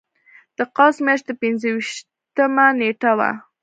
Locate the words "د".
0.57-0.59